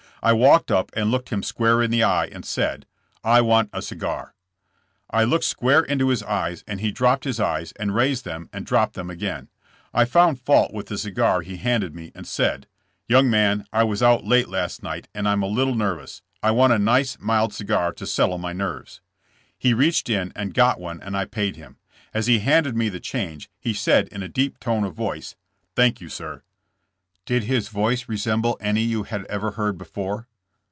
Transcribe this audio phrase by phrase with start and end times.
[0.23, 2.85] I walked up and looked him square in the eye and said:
[3.23, 4.35] "1 want a cigar."
[5.09, 8.63] "I looked square into his eyes and he dropped his eyes and raised them and
[8.63, 9.47] dropped them again.
[9.95, 12.67] I found fault with the cigar he handed me and said:
[13.07, 16.21] Young man, I was out late last night and I'm a little nervous.
[16.43, 19.01] I want a nice, mild cigar to settle my nerves.
[19.57, 21.77] "He reached in and got one and I paid him.
[22.13, 25.35] As he handed me the change he said in a deep tone of voice:
[25.75, 26.43] Thank you, sir.'"
[27.31, 30.27] "Did his voice resemble any you had ever heard before?"